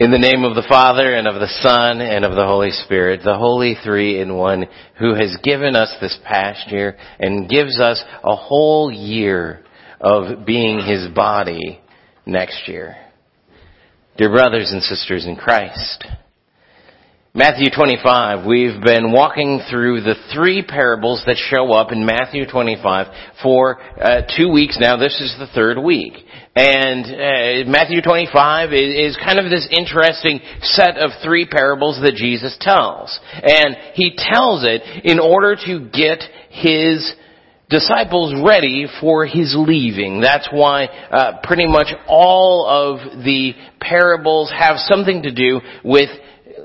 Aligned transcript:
In 0.00 0.10
the 0.10 0.18
name 0.18 0.44
of 0.44 0.54
the 0.54 0.64
Father 0.66 1.14
and 1.14 1.28
of 1.28 1.34
the 1.34 1.60
Son 1.60 2.00
and 2.00 2.24
of 2.24 2.34
the 2.34 2.46
Holy 2.46 2.70
Spirit, 2.70 3.20
the 3.22 3.36
Holy 3.36 3.76
Three 3.84 4.18
in 4.18 4.34
One, 4.34 4.64
who 4.98 5.12
has 5.12 5.36
given 5.42 5.76
us 5.76 5.94
this 6.00 6.18
past 6.24 6.72
year 6.72 6.96
and 7.18 7.50
gives 7.50 7.78
us 7.78 8.02
a 8.24 8.34
whole 8.34 8.90
year 8.90 9.62
of 10.00 10.46
being 10.46 10.80
His 10.80 11.06
body 11.14 11.82
next 12.24 12.66
year. 12.66 12.96
Dear 14.16 14.30
brothers 14.30 14.72
and 14.72 14.82
sisters 14.82 15.26
in 15.26 15.36
Christ, 15.36 16.06
Matthew 17.32 17.70
25, 17.70 18.44
we've 18.44 18.82
been 18.82 19.12
walking 19.12 19.60
through 19.70 20.00
the 20.00 20.16
three 20.34 20.64
parables 20.66 21.22
that 21.26 21.36
show 21.36 21.72
up 21.72 21.92
in 21.92 22.04
Matthew 22.04 22.44
25 22.44 23.06
for 23.40 23.80
uh, 23.80 24.22
two 24.36 24.50
weeks 24.50 24.78
now. 24.80 24.96
This 24.96 25.14
is 25.20 25.36
the 25.38 25.46
third 25.54 25.78
week. 25.78 26.14
And 26.56 27.06
uh, 27.06 27.70
Matthew 27.70 28.02
25 28.02 28.72
is, 28.72 29.14
is 29.14 29.18
kind 29.24 29.38
of 29.38 29.48
this 29.48 29.68
interesting 29.70 30.40
set 30.62 30.96
of 30.96 31.12
three 31.22 31.46
parables 31.46 32.00
that 32.02 32.16
Jesus 32.16 32.58
tells. 32.60 33.16
And 33.32 33.76
he 33.94 34.18
tells 34.18 34.64
it 34.64 34.82
in 35.04 35.20
order 35.20 35.54
to 35.54 35.88
get 35.88 36.18
his 36.50 37.14
disciples 37.68 38.34
ready 38.44 38.88
for 39.00 39.24
his 39.24 39.54
leaving. 39.56 40.20
That's 40.20 40.48
why 40.50 40.86
uh, 40.86 41.38
pretty 41.44 41.68
much 41.68 41.94
all 42.08 42.66
of 42.66 43.22
the 43.22 43.52
parables 43.80 44.50
have 44.50 44.78
something 44.78 45.22
to 45.22 45.32
do 45.32 45.60
with 45.84 46.10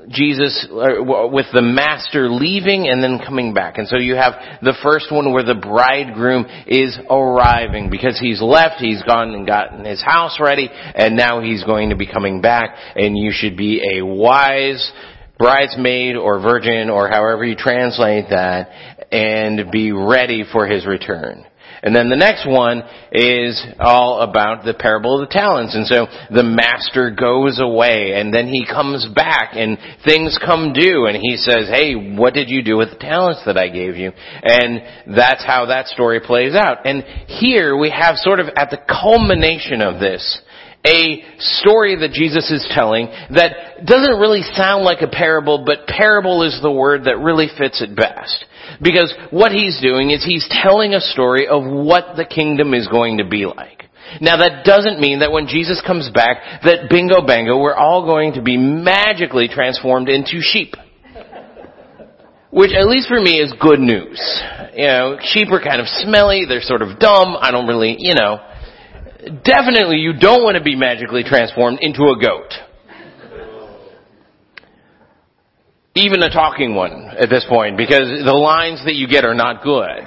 Jesus 0.08 0.66
uh, 0.70 1.02
with 1.02 1.46
the 1.52 1.62
master 1.62 2.28
leaving 2.30 2.88
and 2.88 3.02
then 3.02 3.18
coming 3.18 3.54
back. 3.54 3.78
And 3.78 3.88
so 3.88 3.96
you 3.96 4.14
have 4.14 4.34
the 4.62 4.74
first 4.82 5.10
one 5.10 5.32
where 5.32 5.42
the 5.42 5.54
bridegroom 5.54 6.46
is 6.66 6.96
arriving 7.10 7.90
because 7.90 8.18
he's 8.18 8.40
left, 8.40 8.80
he's 8.80 9.02
gone 9.02 9.34
and 9.34 9.46
gotten 9.46 9.84
his 9.84 10.02
house 10.02 10.38
ready, 10.40 10.68
and 10.70 11.16
now 11.16 11.40
he's 11.40 11.64
going 11.64 11.90
to 11.90 11.96
be 11.96 12.06
coming 12.06 12.40
back, 12.40 12.76
and 12.94 13.18
you 13.18 13.30
should 13.32 13.56
be 13.56 13.98
a 13.98 14.04
wise 14.04 14.92
bridesmaid 15.38 16.16
or 16.16 16.40
virgin 16.40 16.88
or 16.88 17.08
however 17.08 17.44
you 17.44 17.56
translate 17.56 18.26
that 18.30 18.70
and 19.12 19.70
be 19.70 19.92
ready 19.92 20.44
for 20.50 20.66
his 20.66 20.86
return. 20.86 21.44
And 21.86 21.94
then 21.94 22.08
the 22.08 22.16
next 22.16 22.48
one 22.48 22.82
is 23.12 23.64
all 23.78 24.20
about 24.20 24.64
the 24.64 24.74
parable 24.74 25.22
of 25.22 25.28
the 25.28 25.32
talents. 25.32 25.72
And 25.76 25.86
so 25.86 26.08
the 26.34 26.42
master 26.42 27.14
goes 27.14 27.60
away 27.62 28.14
and 28.18 28.34
then 28.34 28.48
he 28.48 28.66
comes 28.66 29.06
back 29.14 29.50
and 29.52 29.78
things 30.04 30.36
come 30.44 30.72
due 30.72 31.06
and 31.06 31.16
he 31.16 31.36
says, 31.36 31.70
hey, 31.70 31.94
what 31.94 32.34
did 32.34 32.50
you 32.50 32.64
do 32.64 32.76
with 32.76 32.90
the 32.90 32.98
talents 32.98 33.42
that 33.46 33.56
I 33.56 33.68
gave 33.68 33.94
you? 33.94 34.10
And 34.42 34.82
that's 35.16 35.46
how 35.46 35.66
that 35.66 35.86
story 35.86 36.18
plays 36.18 36.56
out. 36.56 36.84
And 36.84 37.04
here 37.28 37.76
we 37.78 37.90
have 37.90 38.16
sort 38.16 38.40
of 38.40 38.48
at 38.56 38.70
the 38.70 38.82
culmination 38.82 39.80
of 39.80 40.00
this, 40.00 40.42
a 40.86 41.22
story 41.38 41.96
that 41.96 42.12
Jesus 42.12 42.50
is 42.50 42.66
telling 42.70 43.08
that 43.34 43.84
doesn't 43.84 44.20
really 44.20 44.42
sound 44.54 44.84
like 44.84 45.02
a 45.02 45.08
parable, 45.08 45.64
but 45.66 45.86
parable 45.86 46.42
is 46.42 46.58
the 46.62 46.70
word 46.70 47.04
that 47.04 47.18
really 47.18 47.48
fits 47.58 47.82
it 47.82 47.96
best. 47.96 48.44
Because 48.80 49.12
what 49.30 49.52
he's 49.52 49.80
doing 49.80 50.10
is 50.10 50.24
he's 50.24 50.46
telling 50.62 50.94
a 50.94 51.00
story 51.00 51.46
of 51.46 51.62
what 51.64 52.16
the 52.16 52.24
kingdom 52.24 52.74
is 52.74 52.88
going 52.88 53.18
to 53.18 53.28
be 53.28 53.46
like. 53.46 53.84
Now 54.20 54.36
that 54.36 54.64
doesn't 54.64 55.00
mean 55.00 55.20
that 55.20 55.32
when 55.32 55.48
Jesus 55.48 55.82
comes 55.84 56.08
back, 56.10 56.62
that 56.62 56.88
bingo 56.88 57.26
bango, 57.26 57.58
we're 57.58 57.74
all 57.74 58.06
going 58.06 58.34
to 58.34 58.42
be 58.42 58.56
magically 58.56 59.48
transformed 59.48 60.08
into 60.08 60.38
sheep. 60.40 60.74
Which, 62.50 62.70
at 62.72 62.88
least 62.88 63.08
for 63.08 63.20
me, 63.20 63.40
is 63.40 63.52
good 63.60 63.80
news. 63.80 64.16
You 64.74 64.86
know, 64.86 65.18
sheep 65.20 65.48
are 65.50 65.60
kind 65.60 65.80
of 65.80 65.86
smelly, 65.88 66.44
they're 66.48 66.62
sort 66.62 66.80
of 66.80 66.98
dumb, 66.98 67.36
I 67.38 67.50
don't 67.50 67.66
really, 67.66 67.96
you 67.98 68.14
know. 68.14 68.40
Definitely 69.26 69.98
you 69.98 70.12
don't 70.18 70.42
want 70.42 70.56
to 70.56 70.62
be 70.62 70.76
magically 70.76 71.24
transformed 71.24 71.78
into 71.80 72.02
a 72.02 72.20
goat. 72.20 72.52
even 75.96 76.22
a 76.22 76.30
talking 76.30 76.74
one 76.74 77.08
at 77.18 77.30
this 77.30 77.44
point 77.48 77.76
because 77.76 78.22
the 78.24 78.36
lines 78.36 78.84
that 78.84 78.94
you 78.94 79.08
get 79.08 79.24
are 79.24 79.34
not 79.34 79.64
good. 79.64 80.06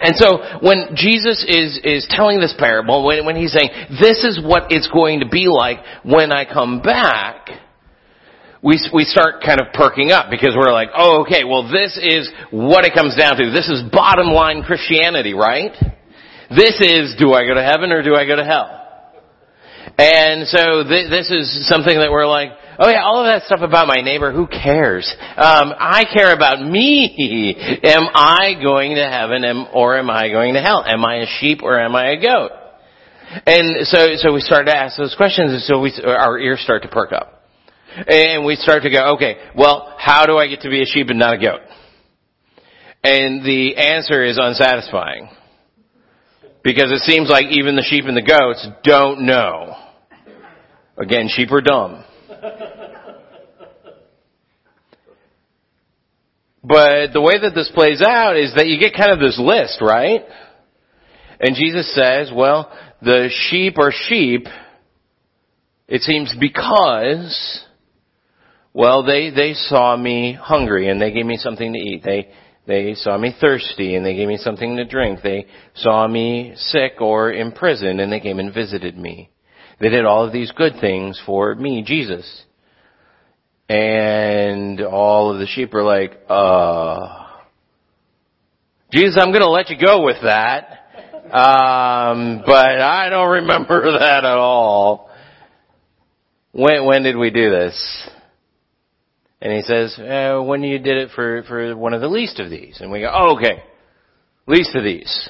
And 0.00 0.14
so 0.14 0.38
when 0.62 0.94
Jesus 0.94 1.44
is, 1.46 1.80
is 1.82 2.06
telling 2.08 2.38
this 2.38 2.54
parable, 2.56 3.04
when, 3.04 3.26
when 3.26 3.34
he's 3.34 3.52
saying, 3.52 3.70
this 4.00 4.22
is 4.22 4.40
what 4.40 4.70
it's 4.70 4.86
going 4.86 5.20
to 5.20 5.28
be 5.28 5.48
like 5.48 5.78
when 6.04 6.30
I 6.30 6.44
come 6.44 6.80
back, 6.80 7.48
we, 8.62 8.78
we 8.94 9.02
start 9.02 9.42
kind 9.44 9.60
of 9.60 9.72
perking 9.74 10.12
up 10.12 10.30
because 10.30 10.54
we're 10.56 10.72
like, 10.72 10.90
oh, 10.96 11.22
okay, 11.22 11.42
well 11.42 11.64
this 11.64 11.98
is 12.00 12.30
what 12.52 12.84
it 12.84 12.94
comes 12.94 13.16
down 13.16 13.36
to. 13.38 13.50
This 13.50 13.68
is 13.68 13.82
bottom 13.90 14.28
line 14.28 14.62
Christianity, 14.62 15.34
right? 15.34 15.74
This 16.50 16.80
is, 16.80 17.16
do 17.18 17.32
I 17.32 17.46
go 17.46 17.54
to 17.54 17.62
heaven 17.62 17.92
or 17.92 18.02
do 18.02 18.14
I 18.14 18.26
go 18.26 18.36
to 18.36 18.44
hell? 18.44 18.74
And 19.98 20.46
so 20.48 20.84
th- 20.84 21.10
this 21.10 21.30
is 21.30 21.68
something 21.68 21.96
that 21.98 22.10
we're 22.10 22.26
like, 22.26 22.50
Oh 22.80 22.88
yeah, 22.88 23.02
all 23.02 23.18
of 23.18 23.26
that 23.26 23.44
stuff 23.46 23.60
about 23.60 23.88
my 23.88 24.02
neighbor, 24.02 24.32
who 24.32 24.46
cares? 24.46 25.12
Um, 25.20 25.74
I 25.76 26.04
care 26.14 26.32
about 26.32 26.62
me. 26.62 27.56
Am 27.82 28.06
I 28.14 28.54
going 28.62 28.94
to 28.94 29.04
heaven 29.04 29.44
am, 29.44 29.66
or 29.74 29.98
am 29.98 30.08
I 30.08 30.28
going 30.28 30.54
to 30.54 30.60
hell? 30.60 30.84
Am 30.86 31.04
I 31.04 31.16
a 31.16 31.26
sheep 31.40 31.60
or 31.64 31.80
am 31.80 31.96
I 31.96 32.10
a 32.10 32.22
goat? 32.22 32.52
And 33.46 33.84
so, 33.88 34.06
so 34.18 34.32
we 34.32 34.40
start 34.40 34.66
to 34.66 34.76
ask 34.76 34.96
those 34.96 35.16
questions 35.16 35.52
and 35.52 35.62
so 35.62 35.80
we, 35.80 35.92
our 36.04 36.38
ears 36.38 36.60
start 36.60 36.82
to 36.82 36.88
perk 36.88 37.12
up. 37.12 37.42
And 38.06 38.44
we 38.44 38.54
start 38.54 38.84
to 38.84 38.90
go, 38.90 39.14
okay, 39.14 39.38
well, 39.56 39.96
how 39.98 40.26
do 40.26 40.36
I 40.36 40.46
get 40.46 40.60
to 40.60 40.70
be 40.70 40.80
a 40.80 40.86
sheep 40.86 41.08
and 41.08 41.18
not 41.18 41.34
a 41.34 41.38
goat? 41.38 41.60
And 43.02 43.44
the 43.44 43.76
answer 43.76 44.24
is 44.24 44.38
unsatisfying. 44.40 45.30
Because 46.62 46.90
it 46.90 47.02
seems 47.02 47.28
like 47.28 47.46
even 47.50 47.76
the 47.76 47.86
sheep 47.88 48.04
and 48.06 48.16
the 48.16 48.22
goats 48.22 48.66
don't 48.82 49.26
know. 49.26 49.74
Again, 50.96 51.28
sheep 51.28 51.50
are 51.52 51.60
dumb. 51.60 52.04
But 56.62 57.12
the 57.12 57.20
way 57.20 57.40
that 57.40 57.54
this 57.54 57.70
plays 57.72 58.02
out 58.02 58.36
is 58.36 58.52
that 58.56 58.66
you 58.66 58.78
get 58.78 58.94
kind 58.94 59.12
of 59.12 59.20
this 59.20 59.38
list, 59.42 59.78
right? 59.80 60.20
And 61.40 61.54
Jesus 61.54 61.94
says, 61.94 62.30
well, 62.34 62.70
the 63.00 63.30
sheep 63.48 63.78
are 63.78 63.92
sheep, 64.08 64.46
it 65.86 66.02
seems 66.02 66.34
because, 66.38 67.64
well, 68.74 69.04
they, 69.04 69.30
they 69.30 69.54
saw 69.54 69.96
me 69.96 70.36
hungry 70.38 70.90
and 70.90 71.00
they 71.00 71.12
gave 71.12 71.24
me 71.24 71.36
something 71.36 71.72
to 71.72 71.78
eat. 71.78 72.02
They, 72.04 72.28
they 72.68 72.92
saw 72.94 73.16
me 73.16 73.34
thirsty 73.40 73.94
and 73.94 74.04
they 74.04 74.14
gave 74.14 74.28
me 74.28 74.36
something 74.36 74.76
to 74.76 74.84
drink. 74.84 75.20
They 75.22 75.46
saw 75.74 76.06
me 76.06 76.52
sick 76.54 77.00
or 77.00 77.32
in 77.32 77.52
prison 77.52 77.98
and 77.98 78.12
they 78.12 78.20
came 78.20 78.38
and 78.38 78.52
visited 78.52 78.96
me. 78.96 79.30
They 79.80 79.88
did 79.88 80.04
all 80.04 80.26
of 80.26 80.34
these 80.34 80.52
good 80.52 80.74
things 80.78 81.20
for 81.24 81.54
me, 81.54 81.82
Jesus. 81.82 82.44
And 83.70 84.82
all 84.82 85.32
of 85.32 85.38
the 85.38 85.46
sheep 85.46 85.72
are 85.72 85.82
like, 85.82 86.12
uh, 86.28 87.26
Jesus, 88.92 89.16
I'm 89.18 89.32
gonna 89.32 89.48
let 89.48 89.70
you 89.70 89.76
go 89.82 90.04
with 90.04 90.18
that. 90.22 90.74
Um, 91.24 92.42
but 92.44 92.80
I 92.82 93.08
don't 93.08 93.30
remember 93.30 93.92
that 93.98 94.26
at 94.26 94.38
all. 94.38 95.10
When, 96.52 96.84
when 96.84 97.02
did 97.02 97.16
we 97.16 97.30
do 97.30 97.48
this? 97.48 98.10
And 99.40 99.52
he 99.52 99.62
says, 99.62 99.96
uh, 99.98 100.42
when 100.42 100.62
you 100.62 100.78
did 100.78 100.96
it 100.96 101.10
for, 101.14 101.42
for 101.44 101.76
one 101.76 101.94
of 101.94 102.00
the 102.00 102.08
least 102.08 102.40
of 102.40 102.50
these. 102.50 102.80
And 102.80 102.90
we 102.90 103.00
go, 103.00 103.12
oh, 103.12 103.36
okay. 103.36 103.62
Least 104.46 104.74
of 104.74 104.82
these. 104.82 105.28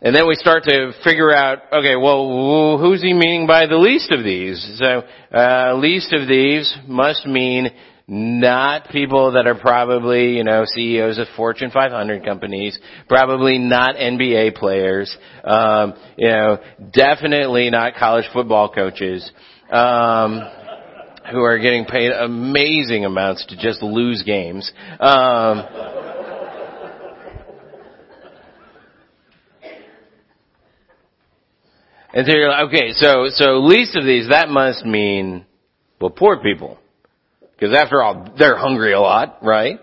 And 0.00 0.16
then 0.16 0.26
we 0.26 0.34
start 0.34 0.64
to 0.64 0.92
figure 1.04 1.32
out, 1.32 1.58
okay, 1.72 1.94
well, 1.96 2.78
who's 2.78 3.02
he 3.02 3.12
meaning 3.12 3.46
by 3.46 3.66
the 3.66 3.76
least 3.76 4.10
of 4.10 4.24
these? 4.24 4.78
So, 4.78 5.02
uh, 5.36 5.76
least 5.76 6.12
of 6.12 6.26
these 6.26 6.76
must 6.88 7.24
mean 7.26 7.68
not 8.08 8.88
people 8.88 9.32
that 9.32 9.46
are 9.46 9.54
probably, 9.54 10.36
you 10.36 10.44
know, 10.44 10.64
CEOs 10.66 11.18
of 11.18 11.28
Fortune 11.36 11.70
500 11.70 12.24
companies, 12.24 12.78
probably 13.08 13.58
not 13.58 13.94
NBA 13.94 14.56
players, 14.56 15.16
um, 15.44 15.94
you 16.16 16.28
know, 16.28 16.58
definitely 16.92 17.70
not 17.70 17.94
college 17.94 18.24
football 18.32 18.72
coaches, 18.72 19.30
um, 19.70 20.40
who 21.30 21.42
are 21.42 21.58
getting 21.58 21.84
paid 21.84 22.10
amazing 22.12 23.04
amounts 23.04 23.46
to 23.46 23.56
just 23.56 23.82
lose 23.82 24.22
games. 24.24 24.70
Um, 25.00 25.66
And 32.14 32.26
so 32.26 32.36
you're 32.36 32.50
like, 32.50 32.66
okay, 32.68 32.92
so, 32.92 33.28
so 33.30 33.60
least 33.60 33.96
of 33.96 34.04
these, 34.04 34.28
that 34.28 34.48
must 34.48 34.84
mean, 34.84 35.46
well, 36.00 36.10
poor 36.10 36.42
people. 36.42 36.78
Because 37.52 37.74
after 37.74 38.02
all, 38.02 38.34
they're 38.38 38.58
hungry 38.58 38.92
a 38.92 39.00
lot, 39.00 39.38
right? 39.42 39.78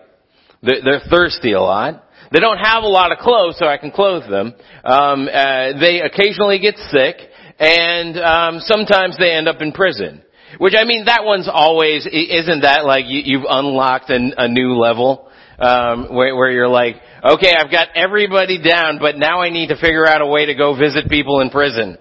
They're, 0.62 0.82
they're 0.84 1.02
thirsty 1.10 1.54
a 1.54 1.62
lot. 1.62 2.04
They 2.32 2.40
don't 2.40 2.60
have 2.60 2.84
a 2.84 2.88
lot 2.88 3.12
of 3.12 3.18
clothes, 3.18 3.56
so 3.58 3.66
I 3.66 3.78
can 3.78 3.92
clothe 3.92 4.30
them. 4.30 4.54
Um, 4.84 5.28
uh, 5.28 5.80
they 5.80 6.02
occasionally 6.02 6.60
get 6.60 6.76
sick, 6.92 7.16
and 7.58 8.20
um, 8.20 8.60
sometimes 8.60 9.18
they 9.18 9.32
end 9.32 9.48
up 9.48 9.62
in 9.62 9.72
prison. 9.72 10.22
Which 10.58 10.74
I 10.78 10.84
mean, 10.84 11.06
that 11.06 11.24
one's 11.24 11.50
always 11.52 12.06
isn't 12.06 12.62
that 12.62 12.86
like 12.86 13.06
you, 13.08 13.22
you've 13.24 13.46
unlocked 13.48 14.10
a, 14.10 14.32
a 14.38 14.48
new 14.48 14.76
level 14.76 15.30
um, 15.60 16.14
where, 16.14 16.36
where 16.36 16.52
you're 16.52 16.68
like, 16.68 16.96
okay, 17.24 17.54
I've 17.54 17.72
got 17.72 17.90
everybody 17.96 18.62
down, 18.62 19.00
but 19.00 19.18
now 19.18 19.42
I 19.42 19.50
need 19.50 19.68
to 19.68 19.76
figure 19.76 20.08
out 20.08 20.22
a 20.22 20.28
way 20.28 20.48
to 20.48 20.56
go 20.56 20.76
visit 20.76 21.10
people 21.10 21.42
in 21.42 21.50
prison. 21.50 21.98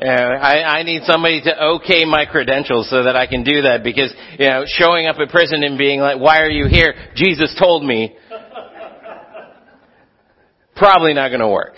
I, 0.00 0.62
I 0.62 0.82
need 0.82 1.02
somebody 1.04 1.42
to 1.42 1.64
okay 1.76 2.04
my 2.04 2.26
credentials 2.26 2.90
so 2.90 3.04
that 3.04 3.14
I 3.14 3.26
can 3.26 3.44
do 3.44 3.62
that 3.62 3.84
because, 3.84 4.12
you 4.38 4.48
know, 4.48 4.64
showing 4.66 5.06
up 5.06 5.16
at 5.20 5.28
prison 5.28 5.62
and 5.62 5.78
being 5.78 6.00
like, 6.00 6.18
why 6.18 6.40
are 6.40 6.50
you 6.50 6.66
here? 6.66 6.94
Jesus 7.14 7.54
told 7.58 7.84
me. 7.84 8.16
Probably 10.76 11.14
not 11.14 11.30
gonna 11.30 11.50
work. 11.50 11.76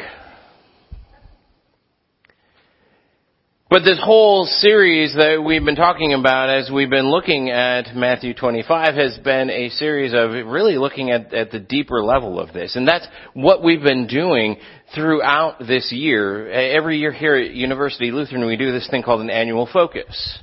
But 3.75 3.83
this 3.83 3.99
whole 4.01 4.45
series 4.47 5.17
that 5.17 5.43
we've 5.45 5.65
been 5.65 5.75
talking 5.75 6.13
about 6.15 6.49
as 6.49 6.71
we've 6.71 6.89
been 6.89 7.11
looking 7.11 7.51
at 7.51 7.93
Matthew 7.97 8.33
25 8.33 8.95
has 8.95 9.19
been 9.19 9.51
a 9.51 9.69
series 9.71 10.13
of 10.15 10.31
really 10.31 10.79
looking 10.79 11.11
at, 11.11 11.35
at 11.35 11.51
the 11.51 11.59
deeper 11.59 12.01
level 12.01 12.39
of 12.39 12.53
this. 12.53 12.77
And 12.77 12.87
that's 12.87 13.05
what 13.33 13.65
we've 13.65 13.83
been 13.83 14.07
doing 14.07 14.59
throughout 14.95 15.59
this 15.59 15.91
year. 15.91 16.49
Every 16.49 16.99
year 16.99 17.11
here 17.11 17.35
at 17.35 17.51
University 17.51 18.13
Lutheran 18.13 18.47
we 18.47 18.57
do 18.57 18.71
this 18.71 18.89
thing 18.89 19.03
called 19.03 19.23
an 19.23 19.31
annual 19.31 19.67
focus. 19.67 20.39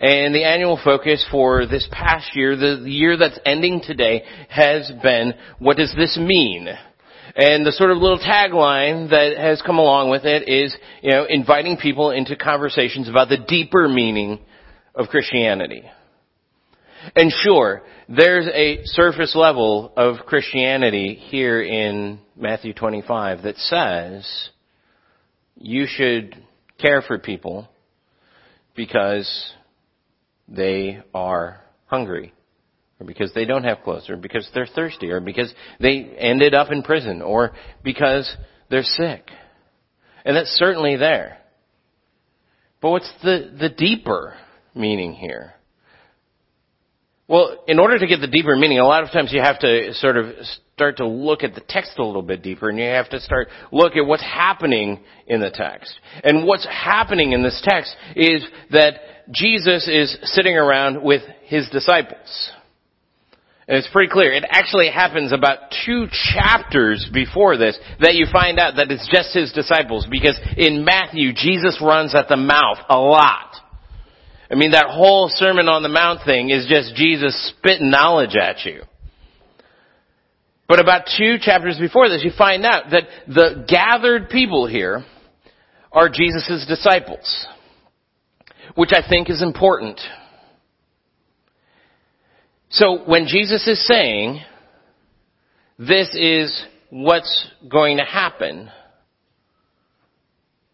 And 0.00 0.34
the 0.34 0.42
annual 0.42 0.80
focus 0.82 1.24
for 1.30 1.66
this 1.66 1.86
past 1.92 2.34
year, 2.34 2.56
the 2.56 2.82
year 2.90 3.16
that's 3.16 3.38
ending 3.46 3.80
today, 3.80 4.24
has 4.48 4.90
been, 5.04 5.34
what 5.60 5.76
does 5.76 5.94
this 5.96 6.18
mean? 6.18 6.66
And 7.34 7.64
the 7.64 7.72
sort 7.72 7.90
of 7.90 7.98
little 7.98 8.18
tagline 8.18 9.10
that 9.10 9.36
has 9.38 9.62
come 9.62 9.78
along 9.78 10.10
with 10.10 10.24
it 10.24 10.48
is, 10.48 10.76
you 11.02 11.10
know, 11.10 11.24
inviting 11.28 11.78
people 11.78 12.10
into 12.10 12.36
conversations 12.36 13.08
about 13.08 13.28
the 13.28 13.38
deeper 13.38 13.88
meaning 13.88 14.38
of 14.94 15.08
Christianity. 15.08 15.82
And 17.16 17.32
sure, 17.32 17.82
there's 18.08 18.46
a 18.46 18.84
surface 18.84 19.34
level 19.34 19.92
of 19.96 20.26
Christianity 20.26 21.14
here 21.14 21.62
in 21.62 22.20
Matthew 22.36 22.74
25 22.74 23.42
that 23.42 23.56
says 23.56 24.50
you 25.56 25.86
should 25.86 26.36
care 26.78 27.02
for 27.02 27.18
people 27.18 27.68
because 28.74 29.52
they 30.48 31.00
are 31.14 31.62
hungry 31.86 32.32
or 33.02 33.04
because 33.04 33.32
they 33.34 33.44
don't 33.44 33.64
have 33.64 33.82
clothes, 33.82 34.08
or 34.08 34.16
because 34.16 34.48
they're 34.54 34.66
thirsty, 34.66 35.10
or 35.10 35.20
because 35.20 35.52
they 35.80 36.14
ended 36.18 36.54
up 36.54 36.70
in 36.70 36.82
prison, 36.82 37.20
or 37.20 37.52
because 37.82 38.34
they're 38.70 38.84
sick. 38.84 39.28
And 40.24 40.36
that's 40.36 40.50
certainly 40.50 40.96
there. 40.96 41.38
But 42.80 42.90
what's 42.90 43.12
the, 43.22 43.52
the 43.58 43.68
deeper 43.68 44.34
meaning 44.74 45.14
here? 45.14 45.54
Well, 47.28 47.64
in 47.66 47.78
order 47.78 47.98
to 47.98 48.06
get 48.06 48.20
the 48.20 48.26
deeper 48.26 48.54
meaning, 48.56 48.78
a 48.78 48.86
lot 48.86 49.02
of 49.04 49.10
times 49.10 49.32
you 49.32 49.40
have 49.40 49.58
to 49.60 49.94
sort 49.94 50.16
of 50.16 50.26
start 50.74 50.98
to 50.98 51.06
look 51.06 51.42
at 51.42 51.54
the 51.54 51.62
text 51.68 51.92
a 51.98 52.04
little 52.04 52.22
bit 52.22 52.42
deeper 52.42 52.68
and 52.68 52.78
you 52.78 52.84
have 52.84 53.08
to 53.10 53.20
start 53.20 53.48
look 53.70 53.96
at 53.96 54.04
what's 54.04 54.22
happening 54.22 55.00
in 55.26 55.40
the 55.40 55.50
text. 55.50 55.92
And 56.24 56.44
what's 56.46 56.66
happening 56.66 57.32
in 57.32 57.42
this 57.42 57.60
text 57.64 57.94
is 58.16 58.44
that 58.72 58.94
Jesus 59.30 59.88
is 59.88 60.18
sitting 60.24 60.56
around 60.56 61.02
with 61.02 61.22
his 61.44 61.68
disciples. 61.70 62.50
And 63.68 63.78
it's 63.78 63.88
pretty 63.92 64.10
clear. 64.10 64.32
It 64.32 64.44
actually 64.48 64.90
happens 64.90 65.32
about 65.32 65.72
two 65.86 66.06
chapters 66.34 67.08
before 67.12 67.56
this 67.56 67.78
that 68.00 68.14
you 68.14 68.26
find 68.32 68.58
out 68.58 68.74
that 68.76 68.90
it's 68.90 69.08
just 69.12 69.32
his 69.34 69.52
disciples 69.52 70.06
because 70.10 70.38
in 70.56 70.84
Matthew, 70.84 71.32
Jesus 71.32 71.80
runs 71.80 72.14
at 72.14 72.28
the 72.28 72.36
mouth 72.36 72.78
a 72.88 72.98
lot. 72.98 73.54
I 74.50 74.56
mean, 74.56 74.72
that 74.72 74.88
whole 74.88 75.30
Sermon 75.32 75.68
on 75.68 75.82
the 75.82 75.88
Mount 75.88 76.20
thing 76.26 76.50
is 76.50 76.66
just 76.68 76.94
Jesus 76.96 77.54
spitting 77.56 77.90
knowledge 77.90 78.36
at 78.36 78.64
you. 78.64 78.82
But 80.68 80.80
about 80.80 81.06
two 81.16 81.36
chapters 81.40 81.78
before 81.78 82.08
this, 82.08 82.24
you 82.24 82.32
find 82.36 82.64
out 82.64 82.90
that 82.90 83.04
the 83.28 83.64
gathered 83.68 84.28
people 84.28 84.66
here 84.66 85.04
are 85.92 86.08
Jesus' 86.08 86.66
disciples, 86.66 87.46
which 88.74 88.90
I 88.92 89.06
think 89.08 89.30
is 89.30 89.42
important. 89.42 90.00
So 92.72 93.04
when 93.04 93.26
Jesus 93.26 93.68
is 93.68 93.86
saying, 93.86 94.40
this 95.78 96.14
is 96.14 96.64
what's 96.88 97.50
going 97.70 97.98
to 97.98 98.04
happen, 98.04 98.70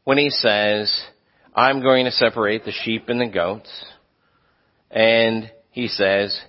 when 0.05 0.17
he 0.17 0.31
says, 0.31 0.95
I'm 1.57 1.83
going 1.83 2.05
to 2.05 2.13
separate 2.13 2.65
the 2.65 2.73
sheep 2.73 3.09
and 3.09 3.21
the 3.21 3.27
goats, 3.27 3.69
and 4.93 5.51
he 5.73 5.89
says, 5.89 6.41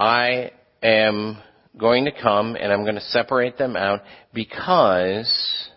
I 0.00 0.52
am 0.82 1.36
going 1.78 2.06
to 2.06 2.12
come 2.12 2.56
and 2.56 2.72
I'm 2.72 2.82
going 2.84 2.94
to 2.94 3.00
separate 3.02 3.58
them 3.58 3.76
out 3.76 4.00
because 4.32 5.68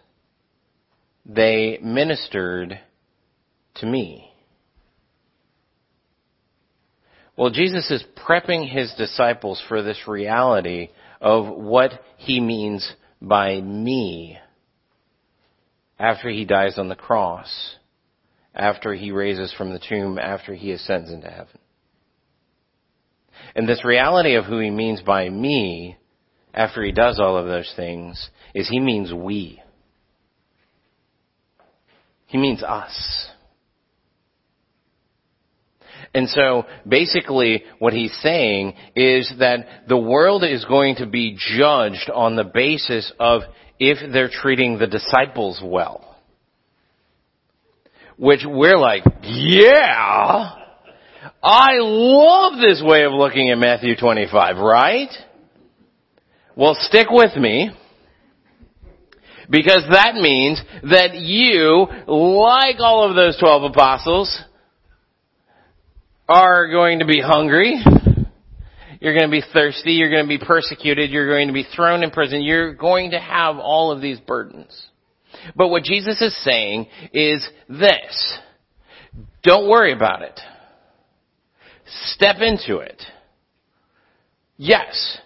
they 1.25 1.79
ministered 1.83 2.79
to 3.75 3.85
me. 3.85 4.28
Well, 7.39 7.51
Jesus 7.51 7.89
is 7.89 8.03
prepping 8.17 8.69
his 8.69 8.93
disciples 8.97 9.63
for 9.69 9.81
this 9.81 10.09
reality 10.09 10.89
of 11.21 11.47
what 11.47 12.03
he 12.17 12.41
means 12.41 12.91
by 13.21 13.61
me 13.61 14.37
after 15.97 16.29
he 16.29 16.43
dies 16.43 16.77
on 16.77 16.89
the 16.89 16.97
cross, 16.97 17.77
after 18.53 18.93
he 18.93 19.13
raises 19.13 19.53
from 19.53 19.71
the 19.71 19.79
tomb, 19.79 20.19
after 20.19 20.53
he 20.53 20.73
ascends 20.73 21.11
into 21.11 21.29
heaven. 21.29 21.59
And 23.55 23.69
this 23.69 23.85
reality 23.85 24.35
of 24.35 24.43
who 24.43 24.59
he 24.59 24.69
means 24.69 25.01
by 25.01 25.29
me 25.29 25.95
after 26.53 26.83
he 26.83 26.91
does 26.91 27.21
all 27.21 27.37
of 27.37 27.45
those 27.45 27.71
things 27.77 28.29
is 28.53 28.67
he 28.67 28.81
means 28.81 29.13
we. 29.13 29.61
He 32.25 32.37
means 32.37 32.63
us. 32.63 33.29
And 36.13 36.27
so 36.27 36.65
basically 36.87 37.63
what 37.77 37.93
he's 37.93 38.15
saying 38.21 38.73
is 38.95 39.31
that 39.39 39.87
the 39.87 39.97
world 39.97 40.43
is 40.43 40.65
going 40.65 40.95
to 40.95 41.05
be 41.05 41.37
judged 41.37 42.09
on 42.13 42.35
the 42.35 42.43
basis 42.43 43.11
of 43.19 43.43
if 43.79 43.97
they're 44.11 44.29
treating 44.31 44.77
the 44.77 44.87
disciples 44.87 45.61
well. 45.63 46.05
Which 48.17 48.41
we're 48.45 48.77
like, 48.77 49.03
yeah! 49.23 50.55
I 51.41 51.75
love 51.79 52.59
this 52.59 52.81
way 52.83 53.03
of 53.05 53.13
looking 53.13 53.49
at 53.51 53.57
Matthew 53.57 53.95
25, 53.95 54.57
right? 54.57 55.09
Well, 56.55 56.75
stick 56.77 57.07
with 57.09 57.35
me. 57.37 57.71
Because 59.49 59.83
that 59.89 60.15
means 60.15 60.61
that 60.83 61.15
you, 61.15 61.87
like 62.07 62.75
all 62.79 63.09
of 63.09 63.15
those 63.15 63.37
12 63.39 63.71
apostles, 63.71 64.43
are 66.29 66.69
going 66.69 66.99
to 66.99 67.05
be 67.05 67.19
hungry. 67.19 67.83
You're 69.01 69.17
going 69.17 69.29
to 69.29 69.31
be 69.31 69.43
thirsty. 69.51 69.93
You're 69.93 70.11
going 70.11 70.25
to 70.25 70.29
be 70.29 70.43
persecuted. 70.43 71.09
You're 71.09 71.27
going 71.27 71.47
to 71.47 71.53
be 71.53 71.65
thrown 71.75 72.03
in 72.03 72.11
prison. 72.11 72.41
You're 72.41 72.75
going 72.75 73.11
to 73.11 73.19
have 73.19 73.57
all 73.57 73.91
of 73.91 74.01
these 74.01 74.19
burdens. 74.19 74.87
But 75.55 75.69
what 75.69 75.83
Jesus 75.83 76.21
is 76.21 76.37
saying 76.43 76.87
is 77.13 77.47
this. 77.67 78.39
Don't 79.41 79.69
worry 79.69 79.93
about 79.93 80.21
it. 80.21 80.39
Step 81.85 82.37
into 82.41 82.77
it. 82.77 83.01
Yes, 84.57 85.17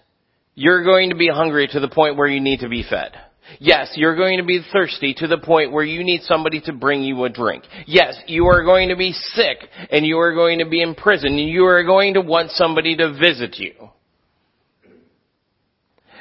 you're 0.55 0.83
going 0.83 1.09
to 1.09 1.15
be 1.15 1.27
hungry 1.27 1.67
to 1.67 1.79
the 1.79 1.89
point 1.89 2.15
where 2.15 2.27
you 2.27 2.39
need 2.39 2.59
to 2.59 2.69
be 2.69 2.85
fed. 2.87 3.11
Yes, 3.59 3.93
you're 3.95 4.15
going 4.15 4.39
to 4.39 4.45
be 4.45 4.61
thirsty 4.71 5.13
to 5.15 5.27
the 5.27 5.37
point 5.37 5.71
where 5.71 5.83
you 5.83 6.03
need 6.03 6.21
somebody 6.23 6.61
to 6.61 6.73
bring 6.73 7.03
you 7.03 7.23
a 7.23 7.29
drink. 7.29 7.63
Yes, 7.85 8.17
you 8.27 8.47
are 8.47 8.63
going 8.63 8.89
to 8.89 8.95
be 8.95 9.11
sick 9.11 9.57
and 9.89 10.05
you 10.05 10.19
are 10.19 10.33
going 10.33 10.59
to 10.59 10.69
be 10.69 10.81
in 10.81 10.95
prison 10.95 11.37
and 11.37 11.49
you 11.49 11.65
are 11.65 11.83
going 11.83 12.15
to 12.15 12.21
want 12.21 12.51
somebody 12.51 12.95
to 12.97 13.13
visit 13.13 13.57
you. 13.57 13.89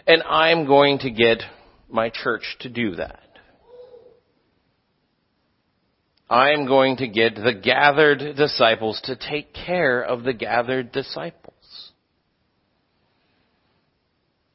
And 0.06 0.22
I'm 0.24 0.66
going 0.66 0.98
to 1.00 1.10
get 1.10 1.42
my 1.88 2.10
church 2.10 2.56
to 2.60 2.68
do 2.68 2.96
that. 2.96 3.20
I'm 6.28 6.66
going 6.66 6.96
to 6.96 7.08
get 7.08 7.34
the 7.34 7.52
gathered 7.52 8.36
disciples 8.36 9.00
to 9.04 9.16
take 9.16 9.52
care 9.52 10.02
of 10.02 10.24
the 10.24 10.32
gathered 10.32 10.90
disciples. 10.90 11.52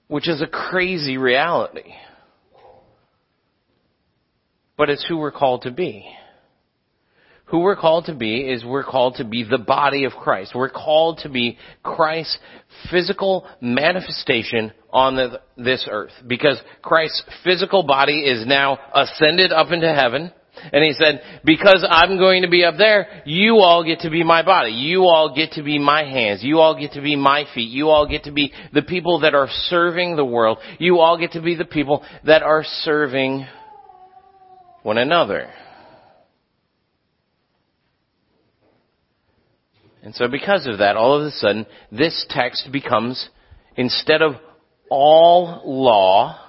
Which 0.08 0.28
is 0.28 0.42
a 0.42 0.48
crazy 0.48 1.18
reality 1.18 1.94
but 4.78 4.90
it's 4.90 5.06
who 5.08 5.18
we're 5.18 5.32
called 5.32 5.64
to 5.64 5.72
be. 5.72 6.06
Who 7.48 7.60
we're 7.60 7.78
called 7.78 8.06
to 8.06 8.14
be 8.14 8.42
is 8.42 8.66
we're 8.66 8.84
called 8.84 9.16
to 9.16 9.24
be 9.24 9.44
the 9.44 9.58
body 9.58 10.04
of 10.04 10.12
Christ. 10.12 10.52
We're 10.54 10.70
called 10.70 11.20
to 11.20 11.30
be 11.30 11.58
Christ's 11.82 12.38
physical 12.92 13.48
manifestation 13.62 14.74
on 14.92 15.16
the, 15.16 15.42
this 15.56 15.88
earth. 15.90 16.12
Because 16.28 16.60
Christ's 16.82 17.24
physical 17.46 17.84
body 17.84 18.24
is 18.24 18.46
now 18.46 18.78
ascended 18.94 19.54
up 19.54 19.72
into 19.72 19.94
heaven. 19.94 20.34
And 20.74 20.84
he 20.84 20.92
said, 20.92 21.22
because 21.46 21.86
I'm 21.90 22.18
going 22.18 22.42
to 22.42 22.50
be 22.50 22.66
up 22.66 22.76
there, 22.78 23.22
you 23.26 23.58
all 23.60 23.86
get 23.86 24.00
to 24.00 24.10
be 24.10 24.24
my 24.24 24.44
body. 24.44 24.72
You 24.72 25.04
all 25.04 25.34
get 25.34 25.52
to 25.52 25.64
be 25.64 25.80
my 25.80 26.04
hands. 26.04 26.44
You 26.44 26.60
all 26.60 26.78
get 26.78 26.94
to 26.94 27.02
be 27.02 27.16
my 27.16 27.46
feet. 27.54 27.70
You 27.70 27.90
all 27.90 28.08
get 28.10 28.24
to 28.24 28.32
be 28.34 28.52
the 28.74 28.82
people 28.82 29.22
that 29.22 29.36
are 29.36 29.48
serving 29.70 30.18
the 30.18 30.26
world. 30.26 30.58
You 30.80 31.00
all 31.00 31.18
get 31.18 31.34
to 31.34 31.42
be 31.42 31.56
the 31.56 31.64
people 31.64 32.04
that 32.26 32.44
are 32.44 32.64
serving 32.66 33.46
one 34.88 34.98
another. 34.98 35.50
And 40.02 40.16
so 40.16 40.30
because 40.30 40.66
of 40.66 40.78
that, 40.78 40.96
all 40.96 41.20
of 41.20 41.28
a 41.28 41.32
sudden, 41.32 41.66
this 41.92 42.26
text 42.30 42.70
becomes, 42.72 43.28
instead 43.76 44.22
of 44.22 44.36
all 44.90 45.62
law, 45.66 46.40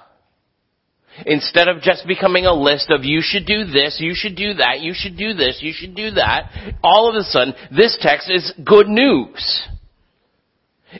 instead 1.25 1.67
of 1.67 1.81
just 1.81 2.07
becoming 2.07 2.45
a 2.45 2.53
list 2.53 2.89
of 2.89 3.03
you 3.03 3.19
should 3.21 3.45
do 3.45 3.65
this, 3.65 3.97
you 3.99 4.13
should 4.15 4.37
do 4.37 4.53
that, 4.53 4.79
you 4.79 4.93
should 4.95 5.17
do 5.17 5.33
this, 5.33 5.59
you 5.59 5.73
should 5.75 5.93
do 5.93 6.11
that, 6.11 6.49
all 6.81 7.09
of 7.09 7.15
a 7.15 7.25
sudden, 7.25 7.53
this 7.75 7.97
text 7.99 8.31
is 8.31 8.53
good 8.63 8.87
news. 8.87 9.67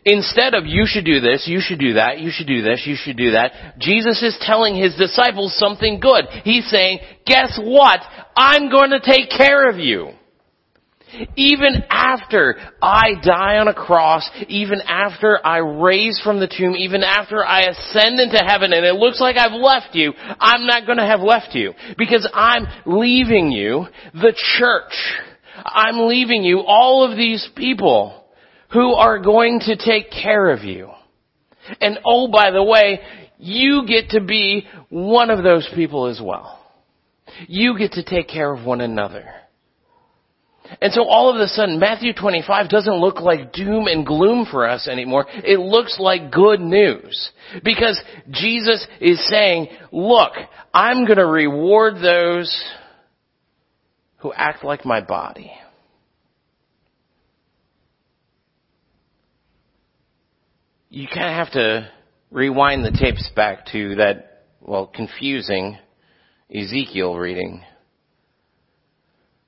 Instead 0.05 0.53
of 0.53 0.65
you 0.65 0.83
should 0.85 1.05
do 1.05 1.19
this, 1.19 1.45
you 1.47 1.59
should 1.59 1.79
do 1.79 1.93
that, 1.93 2.19
you 2.19 2.29
should 2.31 2.47
do 2.47 2.61
this, 2.61 2.83
you 2.85 2.95
should 2.95 3.17
do 3.17 3.31
that, 3.31 3.79
Jesus 3.79 4.21
is 4.21 4.37
telling 4.41 4.75
his 4.75 4.95
disciples 4.95 5.57
something 5.57 5.99
good. 5.99 6.25
He's 6.43 6.69
saying, 6.69 6.99
guess 7.25 7.59
what? 7.61 7.99
I'm 8.35 8.69
going 8.69 8.91
to 8.91 8.99
take 8.99 9.29
care 9.29 9.69
of 9.69 9.79
you. 9.79 10.11
Even 11.35 11.83
after 11.89 12.55
I 12.79 13.13
die 13.23 13.57
on 13.57 13.67
a 13.67 13.73
cross, 13.73 14.29
even 14.47 14.79
after 14.81 15.39
I 15.43 15.57
raise 15.57 16.21
from 16.23 16.39
the 16.39 16.47
tomb, 16.47 16.75
even 16.75 17.01
after 17.01 17.43
I 17.43 17.61
ascend 17.61 18.19
into 18.19 18.37
heaven 18.37 18.73
and 18.73 18.85
it 18.85 18.93
looks 18.93 19.19
like 19.19 19.35
I've 19.35 19.59
left 19.59 19.95
you, 19.95 20.13
I'm 20.39 20.67
not 20.67 20.85
going 20.85 20.99
to 20.99 21.07
have 21.07 21.21
left 21.21 21.55
you 21.55 21.73
because 21.97 22.29
I'm 22.31 22.67
leaving 22.85 23.51
you 23.51 23.87
the 24.13 24.35
church. 24.59 24.93
I'm 25.65 26.07
leaving 26.07 26.43
you 26.43 26.59
all 26.59 27.09
of 27.09 27.17
these 27.17 27.49
people 27.55 28.18
who 28.71 28.93
are 28.93 29.19
going 29.19 29.59
to 29.61 29.75
take 29.75 30.11
care 30.11 30.51
of 30.51 30.63
you. 30.63 30.89
And 31.81 31.99
oh, 32.05 32.27
by 32.27 32.51
the 32.51 32.63
way, 32.63 32.99
you 33.37 33.85
get 33.87 34.09
to 34.09 34.21
be 34.21 34.67
one 34.89 35.29
of 35.29 35.43
those 35.43 35.67
people 35.75 36.07
as 36.07 36.19
well. 36.21 36.59
You 37.47 37.77
get 37.77 37.93
to 37.93 38.03
take 38.03 38.27
care 38.27 38.53
of 38.53 38.65
one 38.65 38.81
another. 38.81 39.25
And 40.81 40.93
so 40.93 41.03
all 41.03 41.33
of 41.33 41.41
a 41.41 41.47
sudden, 41.47 41.79
Matthew 41.79 42.13
25 42.13 42.69
doesn't 42.69 42.99
look 42.99 43.19
like 43.19 43.53
doom 43.53 43.87
and 43.87 44.05
gloom 44.05 44.45
for 44.49 44.67
us 44.67 44.87
anymore. 44.87 45.25
It 45.29 45.59
looks 45.59 45.97
like 45.99 46.31
good 46.31 46.59
news. 46.59 47.31
Because 47.63 47.99
Jesus 48.29 48.85
is 49.01 49.25
saying, 49.29 49.69
look, 49.91 50.31
I'm 50.73 51.07
gonna 51.07 51.25
reward 51.25 51.95
those 51.95 52.63
who 54.17 54.31
act 54.33 54.63
like 54.63 54.85
my 54.85 55.01
body. 55.01 55.51
You 60.99 61.07
kind 61.07 61.27
of 61.27 61.33
have 61.33 61.53
to 61.53 61.89
rewind 62.29 62.83
the 62.83 62.91
tapes 62.91 63.29
back 63.33 63.67
to 63.67 63.95
that, 63.95 64.43
well, 64.59 64.85
confusing 64.85 65.77
Ezekiel 66.53 67.15
reading. 67.15 67.63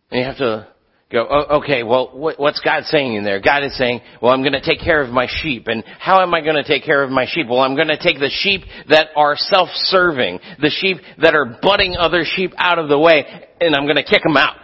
And 0.10 0.20
you 0.22 0.26
have 0.26 0.38
to 0.38 0.68
go, 1.12 1.28
oh, 1.30 1.58
okay, 1.58 1.84
well, 1.84 2.18
what, 2.18 2.40
what's 2.40 2.62
God 2.62 2.86
saying 2.86 3.16
in 3.16 3.26
there? 3.26 3.42
God 3.42 3.66
is 3.66 3.78
saying, 3.78 4.00
well, 4.22 4.32
I'm 4.32 4.44
going 4.44 4.54
to 4.54 4.62
take 4.62 4.80
care 4.80 5.02
of 5.02 5.10
my 5.10 5.28
sheep. 5.42 5.68
And 5.68 5.84
how 6.00 6.22
am 6.22 6.34
I 6.34 6.40
going 6.40 6.56
to 6.56 6.64
take 6.64 6.86
care 6.86 7.04
of 7.04 7.10
my 7.10 7.26
sheep? 7.30 7.48
Well, 7.50 7.60
I'm 7.60 7.76
going 7.76 7.90
to 7.90 8.02
take 8.02 8.20
the 8.20 8.32
sheep 8.32 8.62
that 8.88 9.10
are 9.18 9.36
self-serving, 9.36 10.40
the 10.62 10.70
sheep 10.70 11.00
that 11.22 11.36
are 11.36 11.60
butting 11.62 11.98
other 11.98 12.24
sheep 12.24 12.54
out 12.58 12.80
of 12.80 12.88
the 12.88 12.98
way, 12.98 13.26
and 13.60 13.76
I'm 13.76 13.84
going 13.84 13.98
to 13.98 14.04
kick 14.04 14.24
them 14.24 14.38
out. 14.38 14.56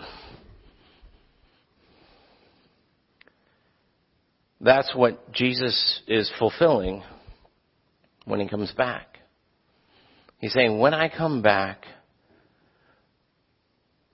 That's 4.60 4.94
what 4.96 5.32
Jesus 5.34 6.02
is 6.08 6.32
fulfilling 6.40 7.04
when 8.26 8.40
he 8.40 8.48
comes 8.48 8.72
back. 8.72 9.20
He's 10.40 10.54
saying, 10.54 10.80
when 10.80 10.94
I 10.94 11.10
come 11.10 11.42
back, 11.42 11.86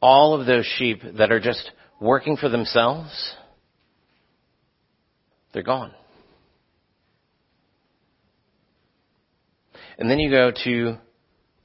all 0.02 0.40
of 0.40 0.46
those 0.46 0.66
sheep 0.78 1.02
that 1.18 1.32
are 1.32 1.40
just 1.40 1.72
working 2.00 2.36
for 2.38 2.50
themselves, 2.50 3.10
they're 5.54 5.64
gone. 5.64 5.94
And 9.98 10.10
then 10.10 10.20
you 10.20 10.30
go 10.30 10.52
to 10.66 10.98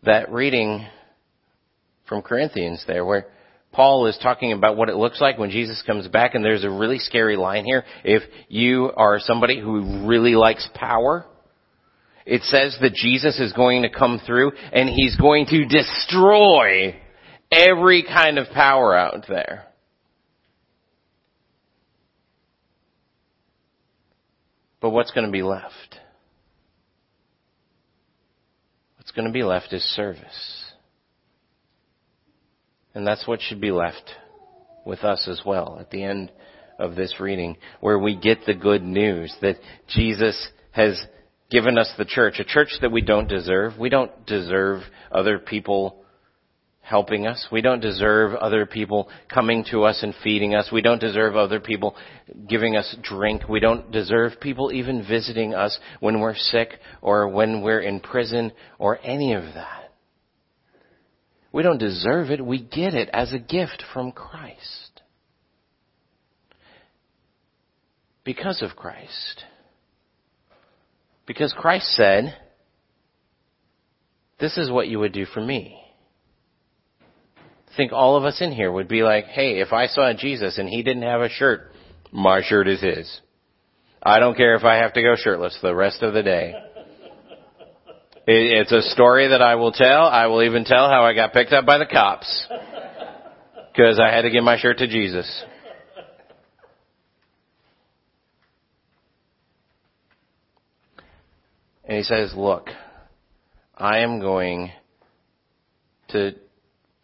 that 0.04 0.30
reading 0.30 0.87
from 2.08 2.23
Corinthians 2.23 2.85
there 2.87 3.04
where 3.04 3.26
Paul 3.72 4.06
is 4.06 4.18
talking 4.22 4.52
about 4.52 4.76
what 4.76 4.88
it 4.88 4.96
looks 4.96 5.20
like 5.20 5.38
when 5.38 5.50
Jesus 5.50 5.82
comes 5.87 6.08
back, 6.08 6.34
and 6.34 6.44
there's 6.44 6.64
a 6.64 6.70
really 6.70 6.98
scary 6.98 7.37
line 7.37 7.64
here. 7.64 7.84
If 8.04 8.22
you 8.48 8.90
are 8.96 9.20
somebody 9.20 9.60
who 9.60 10.06
really 10.06 10.34
likes 10.34 10.68
power, 10.75 11.26
it 12.28 12.42
says 12.42 12.76
that 12.82 12.92
Jesus 12.92 13.40
is 13.40 13.52
going 13.54 13.82
to 13.82 13.88
come 13.88 14.20
through 14.25 14.52
and 14.70 14.88
he's 14.88 15.16
going 15.16 15.46
to 15.46 15.64
destroy 15.64 16.94
every 17.50 18.02
kind 18.02 18.38
of 18.38 18.48
power 18.48 18.94
out 18.94 19.25
there. 19.28 19.64
But 24.80 24.90
what's 24.90 25.10
going 25.10 25.26
to 25.26 25.32
be 25.32 25.42
left? 25.42 25.98
What's 28.98 29.10
going 29.10 29.26
to 29.26 29.32
be 29.32 29.42
left 29.42 29.72
is 29.72 29.82
service. 29.82 30.67
And 32.95 33.07
that's 33.07 33.26
what 33.26 33.40
should 33.40 33.61
be 33.61 33.71
left 33.71 34.11
with 34.85 35.00
us 35.04 35.28
as 35.28 35.42
well 35.45 35.78
at 35.80 35.90
the 35.90 36.02
end 36.02 36.33
of 36.78 36.95
this 36.95 37.14
reading, 37.21 37.57
where 37.80 37.99
we 37.99 38.16
get 38.16 38.47
the 38.47 38.54
good 38.54 38.83
news 38.83 39.35
that 39.42 39.57
Jesus 39.88 40.49
has 40.71 41.00
given 41.50 41.78
us 41.78 41.92
the 41.99 42.04
church, 42.04 42.38
a 42.38 42.45
church 42.45 42.68
that 42.80 42.92
we 42.92 43.00
don't 43.00 43.28
deserve. 43.28 43.78
We 43.78 43.88
don't 43.88 44.26
deserve 44.26 44.83
other 45.11 45.38
people 45.38 46.04
helping 46.88 47.26
us. 47.26 47.47
We 47.52 47.61
don't 47.61 47.80
deserve 47.80 48.35
other 48.35 48.64
people 48.64 49.11
coming 49.33 49.64
to 49.71 49.83
us 49.85 50.02
and 50.02 50.14
feeding 50.25 50.54
us. 50.54 50.71
We 50.73 50.80
don't 50.80 51.00
deserve 51.00 51.37
other 51.37 51.61
people 51.61 51.95
giving 52.49 52.76
us 52.76 52.97
drink. 53.02 53.42
We 53.49 53.61
don't 53.61 53.90
deserve 53.90 54.40
people 54.40 54.73
even 54.73 55.07
visiting 55.07 55.54
us 55.54 55.78
when 56.00 56.21
we're 56.21 56.35
sick 56.35 56.78
or 57.02 57.28
when 57.28 57.61
we're 57.61 57.83
in 57.83 58.00
prison 58.00 58.52
or 58.78 58.99
any 59.04 59.35
of 59.35 59.42
that. 59.54 59.88
We 61.58 61.64
don't 61.64 61.78
deserve 61.78 62.30
it. 62.30 62.40
We 62.40 62.62
get 62.62 62.94
it 62.94 63.10
as 63.12 63.32
a 63.32 63.38
gift 63.40 63.82
from 63.92 64.12
Christ. 64.12 65.02
Because 68.22 68.62
of 68.62 68.76
Christ. 68.76 69.42
Because 71.26 71.52
Christ 71.58 71.86
said, 71.96 72.32
this 74.38 74.56
is 74.56 74.70
what 74.70 74.86
you 74.86 75.00
would 75.00 75.12
do 75.12 75.24
for 75.24 75.40
me. 75.40 75.82
Think 77.76 77.90
all 77.90 78.16
of 78.16 78.22
us 78.22 78.40
in 78.40 78.52
here 78.52 78.70
would 78.70 78.86
be 78.86 79.02
like, 79.02 79.24
hey, 79.24 79.58
if 79.58 79.72
I 79.72 79.88
saw 79.88 80.12
Jesus 80.12 80.58
and 80.58 80.68
he 80.68 80.84
didn't 80.84 81.02
have 81.02 81.22
a 81.22 81.28
shirt, 81.28 81.72
my 82.12 82.40
shirt 82.40 82.68
is 82.68 82.80
his. 82.80 83.20
I 84.00 84.20
don't 84.20 84.36
care 84.36 84.54
if 84.54 84.62
I 84.62 84.76
have 84.76 84.92
to 84.92 85.02
go 85.02 85.16
shirtless 85.16 85.58
the 85.60 85.74
rest 85.74 86.04
of 86.04 86.14
the 86.14 86.22
day. 86.22 86.54
It's 88.30 88.73
a 88.73 88.82
story 88.82 89.28
that 89.28 89.40
I 89.40 89.54
will 89.54 89.73
tell. 89.73 90.02
I 90.02 90.26
will 90.26 90.42
even 90.42 90.66
tell 90.66 90.90
how 90.90 91.02
I 91.02 91.14
got 91.14 91.32
picked 91.32 91.54
up 91.54 91.64
by 91.64 91.78
the 91.78 91.87
cops. 91.87 92.47
Because 93.73 94.00
I 94.00 94.12
had 94.12 94.23
to 94.23 94.30
give 94.30 94.42
my 94.42 94.58
shirt 94.58 94.78
to 94.78 94.88
Jesus. 94.88 95.44
And 101.85 101.97
he 101.97 102.02
says, 102.02 102.32
look, 102.35 102.70
I 103.76 103.99
am 103.99 104.18
going 104.18 104.73
to 106.08 106.32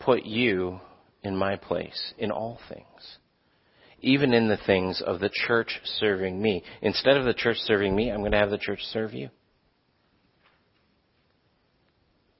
put 0.00 0.24
you 0.24 0.80
in 1.22 1.36
my 1.36 1.54
place 1.54 2.12
in 2.18 2.32
all 2.32 2.58
things. 2.68 3.18
Even 4.00 4.34
in 4.34 4.48
the 4.48 4.58
things 4.66 5.00
of 5.00 5.20
the 5.20 5.30
church 5.32 5.78
serving 6.00 6.42
me. 6.42 6.64
Instead 6.82 7.16
of 7.16 7.24
the 7.24 7.34
church 7.34 7.58
serving 7.58 7.94
me, 7.94 8.10
I'm 8.10 8.18
going 8.18 8.32
to 8.32 8.38
have 8.38 8.50
the 8.50 8.58
church 8.58 8.80
serve 8.90 9.14
you 9.14 9.30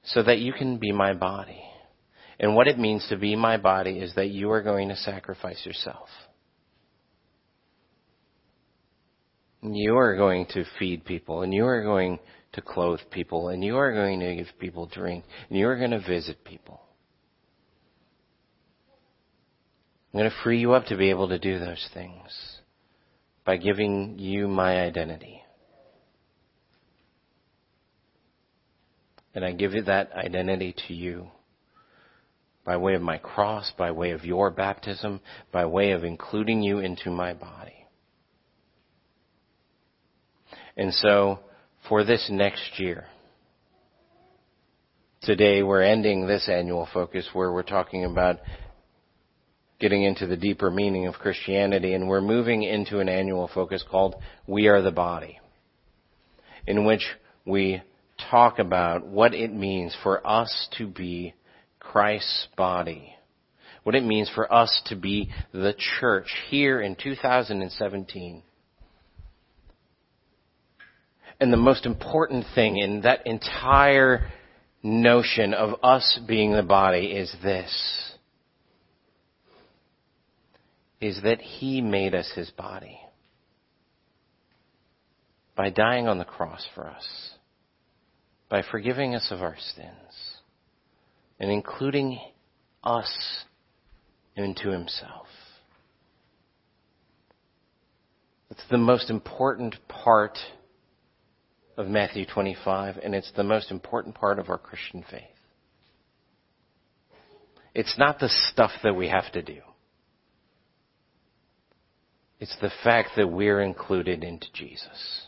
so 0.05 0.23
that 0.23 0.39
you 0.39 0.53
can 0.53 0.77
be 0.77 0.91
my 0.91 1.13
body. 1.13 1.61
And 2.39 2.55
what 2.55 2.67
it 2.67 2.77
means 2.77 3.05
to 3.09 3.17
be 3.17 3.35
my 3.35 3.57
body 3.57 3.99
is 3.99 4.13
that 4.15 4.29
you 4.29 4.51
are 4.51 4.61
going 4.61 4.89
to 4.89 4.95
sacrifice 4.95 5.65
yourself. 5.65 6.09
You 9.61 9.97
are 9.97 10.15
going 10.15 10.45
to 10.47 10.65
feed 10.77 11.05
people, 11.05 11.41
and 11.41 11.53
you 11.53 11.65
are 11.65 11.81
going 11.81 12.19
to 12.53 12.61
clothe 12.61 12.99
people, 13.09 13.49
and 13.49 13.63
you 13.63 13.77
are 13.77 13.93
going 13.93 14.19
to 14.19 14.35
give 14.35 14.47
people 14.59 14.85
drink, 14.85 15.23
and 15.49 15.57
you 15.57 15.67
are 15.67 15.77
going 15.77 15.91
to 15.91 15.99
visit 15.99 16.43
people. 16.43 16.81
I'm 20.13 20.19
going 20.19 20.29
to 20.29 20.37
free 20.43 20.59
you 20.59 20.73
up 20.73 20.85
to 20.85 20.97
be 20.97 21.09
able 21.09 21.29
to 21.29 21.39
do 21.39 21.57
those 21.57 21.89
things 21.93 22.31
by 23.43 23.57
giving 23.57 24.19
you 24.19 24.47
my 24.47 24.81
identity. 24.81 25.41
And 29.35 29.43
I 29.43 29.51
give 29.51 29.73
that 29.85 30.13
identity 30.13 30.73
to 30.87 30.93
you 30.93 31.27
by 32.63 32.77
way 32.77 32.95
of 32.95 33.01
my 33.01 33.17
cross, 33.17 33.71
by 33.77 33.91
way 33.91 34.11
of 34.11 34.23
your 34.25 34.49
baptism, 34.49 35.19
by 35.51 35.65
way 35.65 35.91
of 35.91 36.03
including 36.03 36.63
you 36.63 36.79
into 36.79 37.11
my 37.11 37.33
body. 37.33 37.85
And 40.77 40.93
so, 40.93 41.39
for 41.87 42.03
this 42.03 42.27
next 42.31 42.79
year, 42.79 43.05
today 45.21 45.61
we're 45.63 45.83
ending 45.83 46.25
this 46.25 46.49
annual 46.49 46.87
focus 46.93 47.27
where 47.33 47.51
we're 47.51 47.63
talking 47.63 48.05
about 48.05 48.39
getting 49.79 50.03
into 50.03 50.25
the 50.25 50.37
deeper 50.37 50.71
meaning 50.71 51.07
of 51.07 51.15
Christianity, 51.15 51.93
and 51.93 52.07
we're 52.07 52.21
moving 52.21 52.63
into 52.63 52.99
an 52.99 53.09
annual 53.09 53.49
focus 53.53 53.83
called 53.89 54.15
We 54.47 54.67
Are 54.67 54.81
the 54.81 54.91
Body, 54.91 55.39
in 56.65 56.85
which 56.85 57.05
we 57.45 57.81
talk 58.31 58.59
about 58.59 59.05
what 59.05 59.33
it 59.33 59.53
means 59.53 59.95
for 60.03 60.25
us 60.25 60.67
to 60.77 60.87
be 60.87 61.33
Christ's 61.79 62.47
body, 62.57 63.15
what 63.83 63.95
it 63.95 64.03
means 64.03 64.29
for 64.33 64.51
us 64.51 64.81
to 64.87 64.95
be 64.95 65.29
the 65.51 65.75
church 65.99 66.33
here 66.49 66.81
in 66.81 66.95
2017. 66.95 68.43
And 71.39 71.51
the 71.51 71.57
most 71.57 71.85
important 71.85 72.45
thing 72.55 72.77
in 72.77 73.01
that 73.01 73.27
entire 73.27 74.31
notion 74.81 75.53
of 75.53 75.83
us 75.83 76.19
being 76.27 76.53
the 76.53 76.63
body 76.63 77.07
is 77.07 77.35
this 77.43 78.15
is 81.01 81.21
that 81.23 81.41
He 81.41 81.81
made 81.81 82.15
us 82.15 82.31
His 82.35 82.49
body 82.51 82.99
by 85.55 85.69
dying 85.69 86.07
on 86.07 86.17
the 86.17 86.25
cross 86.25 86.65
for 86.73 86.87
us, 86.87 87.07
by 88.49 88.61
forgiving 88.61 89.15
us 89.15 89.27
of 89.31 89.41
our 89.41 89.57
sins, 89.75 90.39
and 91.39 91.51
including 91.51 92.19
us 92.83 93.43
into 94.35 94.69
Himself. 94.69 95.27
It's 98.51 98.63
the 98.69 98.77
most 98.77 99.09
important 99.09 99.75
part 99.87 100.37
of 101.77 101.87
Matthew 101.87 102.25
25, 102.25 102.97
and 103.03 103.13
it's 103.13 103.31
the 103.35 103.43
most 103.43 103.71
important 103.71 104.15
part 104.15 104.39
of 104.39 104.49
our 104.49 104.57
Christian 104.57 105.03
faith. 105.09 105.23
It's 107.73 107.97
not 107.97 108.19
the 108.19 108.29
stuff 108.51 108.71
that 108.83 108.95
we 108.95 109.09
have 109.09 109.29
to 109.33 109.41
do. 109.41 109.59
It's 112.39 112.55
the 112.61 112.71
fact 112.83 113.09
that 113.17 113.27
we're 113.27 113.61
included 113.61 114.23
into 114.23 114.47
Jesus. 114.53 115.24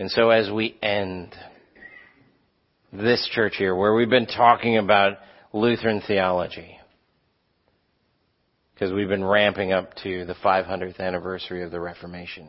And 0.00 0.10
so 0.10 0.30
as 0.30 0.50
we 0.50 0.78
end 0.82 1.34
this 2.90 3.28
church 3.34 3.56
here, 3.58 3.76
where 3.76 3.94
we've 3.94 4.08
been 4.08 4.24
talking 4.24 4.78
about 4.78 5.18
Lutheran 5.52 6.00
theology, 6.06 6.78
because 8.72 8.94
we've 8.94 9.10
been 9.10 9.22
ramping 9.22 9.72
up 9.72 9.92
to 10.02 10.24
the 10.24 10.34
500th 10.42 11.00
anniversary 11.00 11.62
of 11.62 11.70
the 11.70 11.80
Reformation. 11.80 12.48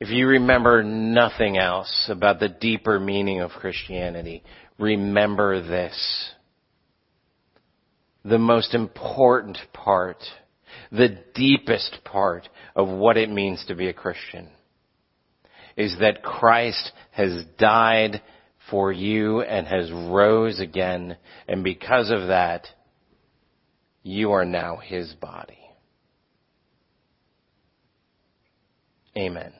If 0.00 0.08
you 0.08 0.26
remember 0.26 0.82
nothing 0.82 1.56
else 1.56 2.06
about 2.08 2.40
the 2.40 2.48
deeper 2.48 2.98
meaning 2.98 3.38
of 3.40 3.52
Christianity, 3.52 4.42
remember 4.76 5.62
this 5.62 6.32
the 8.24 8.38
most 8.38 8.74
important 8.74 9.56
part, 9.72 10.18
the 10.90 11.16
deepest 11.36 11.98
part 12.02 12.48
of 12.74 12.88
what 12.88 13.16
it 13.16 13.30
means 13.30 13.64
to 13.68 13.76
be 13.76 13.86
a 13.86 13.92
Christian 13.92 14.48
is 15.80 15.96
that 16.00 16.22
Christ 16.22 16.92
has 17.10 17.44
died 17.58 18.20
for 18.70 18.92
you 18.92 19.40
and 19.40 19.66
has 19.66 19.90
rose 19.90 20.60
again. 20.60 21.16
And 21.48 21.64
because 21.64 22.10
of 22.10 22.28
that, 22.28 22.66
you 24.02 24.32
are 24.32 24.44
now 24.44 24.76
his 24.76 25.14
body. 25.14 25.58
Amen. 29.16 29.52